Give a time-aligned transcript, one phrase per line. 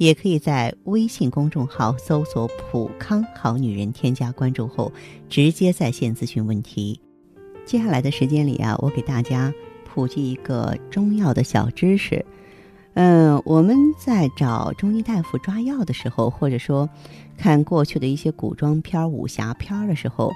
[0.00, 4.90] 也可以在微信公众号搜索“普康好女人”，添加关注后
[5.28, 6.98] 直接在线咨询问题。
[7.66, 9.52] 接下来的时间里啊，我给大家
[9.84, 12.24] 普及一个中药的小知识。
[12.94, 16.88] 嗯，我们在找中医大夫抓药的时候，或者说
[17.36, 20.32] 看过去的一些古装片、武侠片的时候，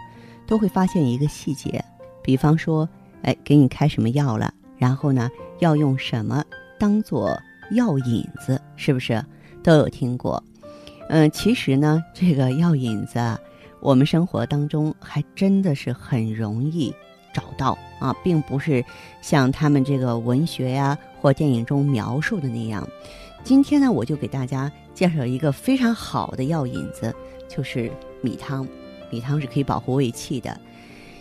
[0.46, 1.83] 都会发现一个细节，
[2.22, 2.86] 比方说，
[3.22, 6.44] 哎，给你开什么药了，然后呢，要用什么
[6.78, 7.34] 当做
[7.70, 9.25] 药引子，是不是
[9.64, 10.40] 都有听过？
[11.08, 13.36] 嗯，其实呢，这个药引子，
[13.80, 16.94] 我们生活当中还真的是很容易
[17.34, 18.84] 找到啊，并不是
[19.20, 20.96] 像他们这个文学呀。
[21.20, 22.86] 或电影中描述的那样，
[23.42, 27.14] 今天呢，我就给大家介绍一个非常好的药引子，
[27.48, 28.68] 就是米汤。
[29.10, 30.60] 米汤是可以保护胃气的。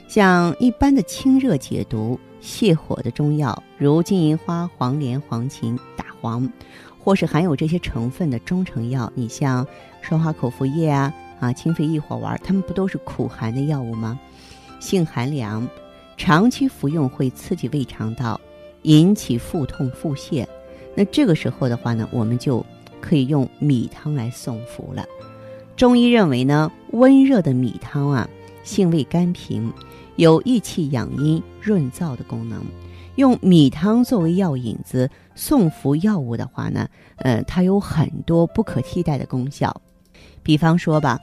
[0.10, 5.80] 像一般的清热解毒、泻火的中药，如金银花、黄连、黄芩、
[6.24, 6.50] 黄，
[6.98, 9.68] 或是含有这些成分的中成药，你像
[10.02, 14.18] 双花口服液啊、啊清肺益火丸，它们不都是苦寒的药物吗？
[14.80, 15.68] 性寒凉，
[16.16, 18.40] 长期服用会刺激胃肠道。
[18.84, 20.46] 引起腹痛、腹泻，
[20.94, 22.66] 那这个时候的话呢，我们就
[23.00, 25.06] 可以用米汤来送服了。
[25.78, 28.30] 中医认为呢，温热的米汤啊，
[28.64, 29.72] 性味甘平，
[30.16, 32.64] 有益气养阴、润燥的功能。
[33.16, 39.82] 用米汤作为药引子送服药物的话呢，呃，它有很多不可替代的功效。
[40.42, 41.20] 比方说吧，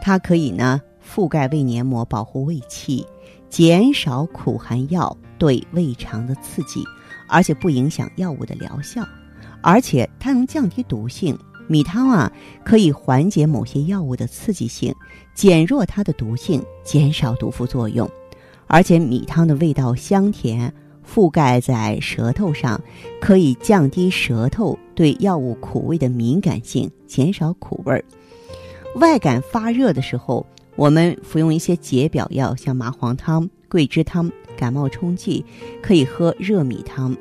[0.00, 3.06] 它可以呢覆盖胃黏膜，保护胃气，
[3.50, 6.82] 减少苦寒药对胃肠的刺激。
[7.26, 9.02] 而且不影响药物的疗效，
[9.62, 11.36] 而且它能降低毒性。
[11.66, 12.30] 米汤啊，
[12.62, 14.94] 可以缓解某些药物的刺激性，
[15.34, 18.08] 减弱它的毒性，减少毒副作用。
[18.66, 20.72] 而且米汤的味道香甜，
[21.06, 22.80] 覆盖在舌头上，
[23.20, 28.04] 可以降低舌头对药物苦味的敏感性，减少苦味儿。
[28.96, 34.30] 外感发热的时候，我们服用一些解表药，像麻黄汤、桂枝汤。
[34.56, 35.44] 感冒冲剂
[35.82, 37.16] 可以喝热米汤，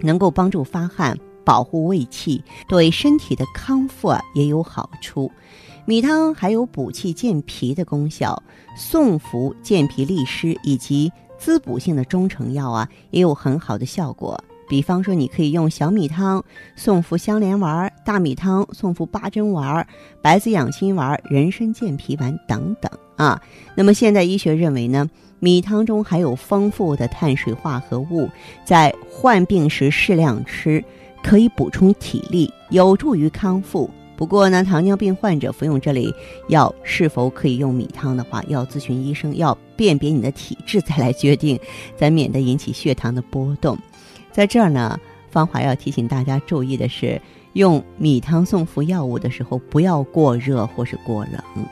[0.00, 5.30] 能够帮助发汗、保护胃气，对身体的康复啊也有好处。
[5.86, 8.42] 米汤还有补气健脾的功效，
[8.74, 14.42] 送服健脾利湿以及滋补性的中成药啊也有很好的效果。
[14.66, 16.42] 比方说，你可以用小米汤
[16.74, 19.86] 送服香连丸，大米汤送服八珍丸、
[20.22, 23.38] 白子养心丸、人参健脾丸等等啊。
[23.74, 25.06] 那么现代医学认为呢？
[25.38, 28.30] 米汤中含有丰富的碳水化合物，
[28.64, 30.82] 在患病时适量吃，
[31.22, 33.90] 可以补充体力，有助于康复。
[34.16, 36.12] 不过呢，糖尿病患者服用这类
[36.48, 41.58] 药是否可以用米汤的话，要咨询医生，要辨别你的体质再来决定，
[41.96, 43.76] 咱免得引起血糖的波动。
[44.30, 44.98] 在这儿呢，
[45.30, 47.20] 芳华要提醒大家注意的是，
[47.54, 51.66] 用米汤送服药物的时候，不要过热或是过冷，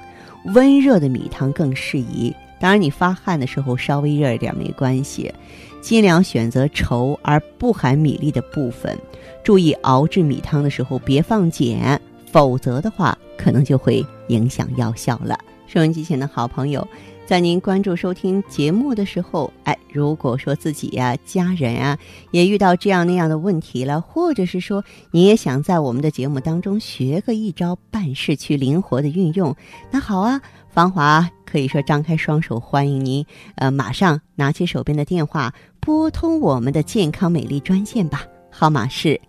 [0.54, 2.34] 温热的米汤更适宜。
[2.60, 5.32] 当然，你发汗的时候稍微热一点没关系，
[5.80, 8.96] 尽量选择稠而不含米粒的部分。
[9.42, 12.00] 注意熬制米汤的时候别放碱，
[12.32, 15.38] 否则的话可能就会影响药效了。
[15.66, 16.86] 收音机前的好朋友，
[17.26, 21.98] 在您关注收听节目的时候，哎，如果说自己呀、家人啊
[22.30, 29.54] 也遇到这样那样的问题了，或者是说你也想在我们的节目当中学个一招半式去灵活的运用，
[29.90, 30.40] 那好啊。
[30.68, 33.26] 芳华可以说张开双手欢迎您，
[33.56, 39.20] 呃，马上拿起手边的电话拨通我们的健康美丽专线吧，号码是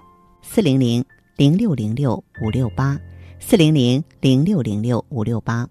[0.41, 1.03] 四零零
[1.43, 2.97] 零六零六五六八，
[3.37, 5.67] 四零零零六零六五六八。